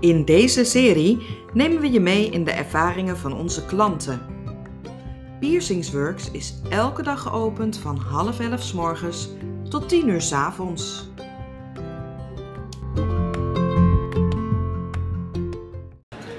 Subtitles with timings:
[0.00, 4.20] In deze serie nemen we je mee in de ervaringen van onze klanten.
[5.40, 9.28] Piercingsworks is elke dag geopend van half elf 's morgens
[9.68, 11.08] tot 10 uur 's avonds.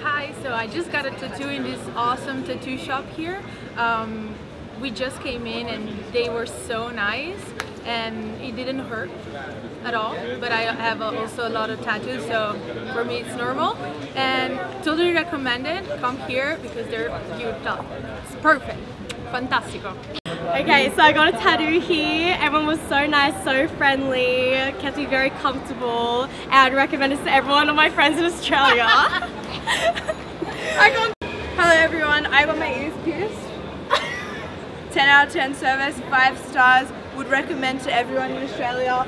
[0.04, 3.39] Hi, so I just got a tattoo in this awesome tattoo shop here.
[3.78, 4.10] Um,
[4.82, 9.09] we just came in and they were so nice and it didn't hurt
[9.84, 12.59] at all but I have also a lot of tattoos so
[12.94, 13.76] for me it's normal
[14.16, 17.85] and totally recommend it come here because they're beautiful
[18.23, 18.80] it's perfect
[19.31, 19.95] fantastico
[20.49, 22.35] Okay, so I got a tattoo here.
[22.40, 27.32] Everyone was so nice, so friendly, kept me very comfortable, and I'd recommend it to
[27.32, 28.88] everyone of my friends in Australia.
[31.62, 33.35] Hello everyone, I got my ears pierced.
[34.91, 36.88] 10 out of 10 service, 5 stars.
[37.20, 39.05] Would recommend to everyone in Australia.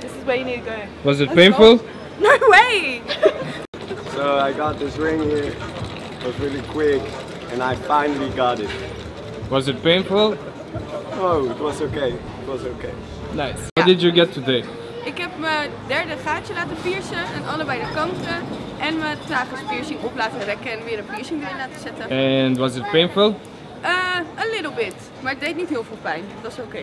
[0.00, 0.88] This is where you need to go.
[1.04, 1.76] Was it Let's painful?
[1.76, 1.88] go.
[2.18, 3.00] No way!
[4.16, 5.54] So I got this ring here.
[5.54, 7.00] It was really quick
[7.52, 8.70] and I finally got it.
[9.50, 10.36] Was it painful?
[11.12, 12.14] Oh, it was okay.
[12.14, 12.92] It was okay.
[13.34, 13.60] Nice.
[13.76, 14.64] What did you get today?
[15.04, 18.38] Ik heb mijn derde gaatje laten piercen aan allebei de kanten
[18.78, 22.04] en mijn traguspiercing op laten rekken en weer een piercing erin laten zetten.
[22.46, 23.34] And was it painful?
[23.84, 26.24] Uh, a little bit, maar het deed niet heel veel pijn.
[26.42, 26.82] Dat is oké.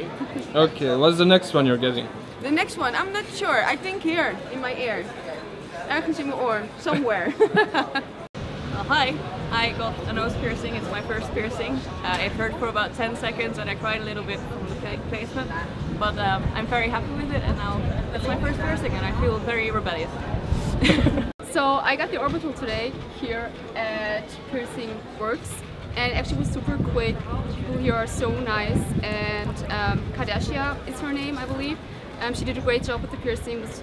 [0.54, 2.08] Okay, what's the next one you're getting?
[2.42, 3.74] The next one, I'm not sure.
[3.74, 5.04] I think here, in my ear.
[5.90, 7.34] Ergens in mijn oor, somewhere.
[8.88, 9.14] hi,
[9.52, 10.76] I got a nose piercing.
[10.76, 11.80] It's my first piercing.
[12.04, 14.98] Uh, it hurt for about 10 seconds and I cried a little bit from the
[15.10, 15.50] placement.
[16.00, 17.82] But um, I'm very happy with it and now
[18.14, 20.10] it's my first piercing and I feel very rebellious.
[21.52, 25.52] so I got the orbital today here at Piercing Works.
[25.96, 27.16] And it actually was super quick.
[27.56, 28.82] People here are so nice.
[29.04, 31.78] And um, Kardashian is her name, I believe.
[32.22, 33.62] Um, she did a great job with the piercing.
[33.62, 33.82] Was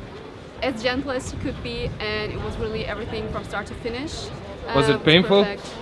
[0.62, 4.28] as gentle as she could be, and it was really everything from start to finish.
[4.74, 5.42] Was it Uh, painful?
[5.42, 5.74] perfect.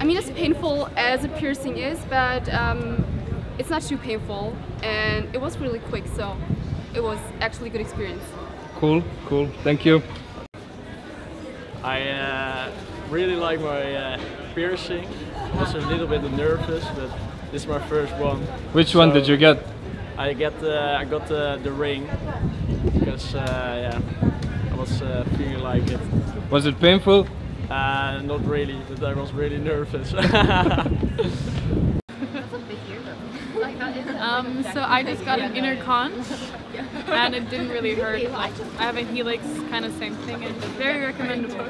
[0.00, 3.04] I mean, as painful as a piercing is, but um,
[3.58, 6.36] it's not too painful, and it was really quick, so
[6.94, 8.22] it was actually a good experience.
[8.78, 9.48] Cool, cool.
[9.64, 10.00] Thank you.
[11.82, 12.70] I uh,
[13.10, 14.20] really like my uh,
[14.54, 15.06] piercing.
[15.58, 17.10] Also a little bit nervous, but
[17.52, 18.40] this is my first one.
[18.72, 19.62] Which one did you get?
[20.16, 22.08] I get uh, I got the, the ring
[22.98, 26.00] because uh, yeah, I was uh, feeling like it.
[26.50, 27.26] Was it painful?
[27.70, 30.12] Uh, not really, but I was really nervous.
[34.20, 36.26] Um, so I just got an inner conch,
[37.08, 38.22] and it didn't really hurt.
[38.30, 41.66] Like, I have a helix, kind of same thing, and very recommendable.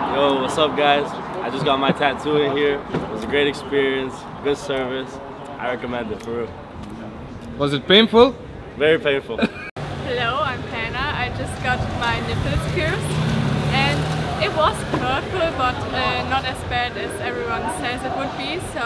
[0.00, 1.08] Yo, what's up, guys?
[1.42, 2.74] I just got my tattoo in here.
[2.92, 4.14] It was a great experience,
[4.44, 5.18] good service.
[5.58, 6.52] I recommend it for real.
[7.58, 8.34] Was it painful?
[8.76, 9.36] Very painful.
[10.06, 11.16] Hello, I'm Hannah.
[11.16, 13.12] I just got my nipples pierced,
[13.72, 13.98] and
[14.44, 18.60] it was hurtful, but uh, not as bad as everyone says it would be.
[18.74, 18.84] So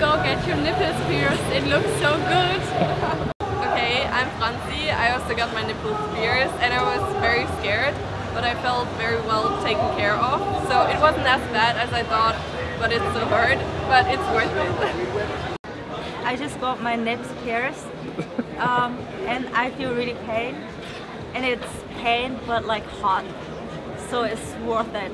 [0.00, 1.44] go get your nipples pierced.
[1.52, 3.28] It looks so good.
[3.72, 4.90] Okay, I'm Franzi.
[4.90, 7.94] I also got my nipples pierced and I was very scared,
[8.34, 10.40] but I felt very well taken care of.
[10.68, 12.36] So it wasn't as bad as I thought,
[12.78, 15.58] but it's so hard, but it's worth it.
[16.24, 17.86] I just got my nips pierced
[18.58, 20.54] um, and I feel really pain
[21.34, 21.66] and it's
[21.98, 23.24] pain but like hot
[24.08, 25.12] so it's worth it.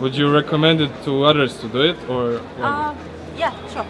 [0.00, 2.64] Would you recommend it to others to do it or what?
[2.66, 2.98] Um,
[3.36, 3.86] yeah, sure.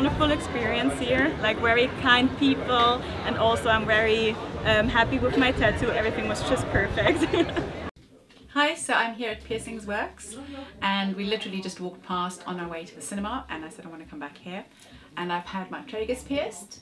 [0.00, 4.30] Wonderful experience here, like very kind people, and also I'm very
[4.64, 5.90] um, happy with my tattoo.
[5.90, 7.22] Everything was just perfect.
[8.54, 10.38] Hi, so I'm here at Piercings Works
[10.80, 13.84] and we literally just walked past on our way to the cinema and I said
[13.84, 14.64] I want to come back here
[15.18, 16.80] and I've had my tragus pierced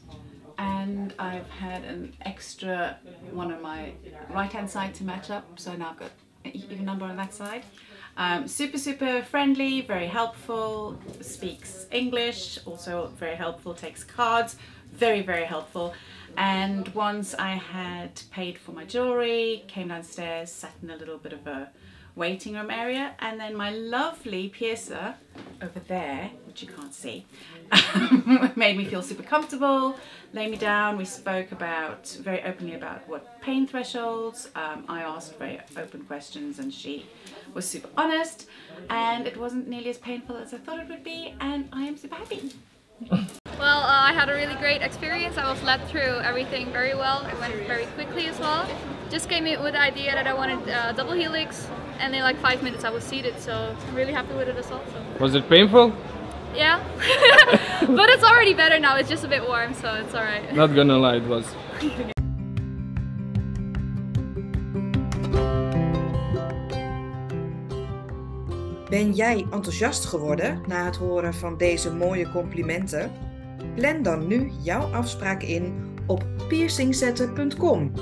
[0.57, 3.01] and I've had an extra
[3.33, 3.95] one on my
[4.31, 6.12] right hand side to match up so now I've got
[6.45, 7.65] an even number on that side.
[8.19, 14.56] Um, super super friendly, very helpful, speaks English, also very helpful, takes cards,
[14.93, 15.95] very very helpful.
[16.37, 21.33] And once I had paid for my jewellery, came downstairs, sat in a little bit
[21.33, 21.71] of a
[22.16, 25.15] waiting room area and then my lovely piercer
[25.63, 27.27] over there, which you can't see,
[28.57, 29.97] made me feel super comfortable,
[30.33, 35.39] lay me down, we spoke about, very openly about what pain thresholds, um, I asked
[35.39, 37.07] very open questions and she
[37.55, 38.47] was super honest
[38.91, 41.97] and it wasn't nearly as painful as I thought it would be and I am
[41.97, 42.53] super happy.
[43.59, 45.37] Well, uh, I had a really great experience.
[45.37, 47.27] I was led through everything very well.
[47.27, 48.69] It went very quickly as well.
[49.11, 51.66] Just came in with the idea that I wanted uh, double helix,
[51.98, 53.34] En in like five minutes I was seated.
[53.41, 54.80] So I'm really happy with it as So.
[55.18, 55.92] Was it painful?
[56.54, 56.80] Yeah,
[57.86, 58.97] but it's already better now.
[58.97, 60.54] It's just a bit warm, so it's all right.
[60.54, 61.45] Not gonna lie, it was.
[68.89, 73.10] Ben jij enthousiast geworden na het horen van deze mooie complimenten?
[73.74, 77.92] Plan dan nu jouw afspraak in op piercingzetten.com.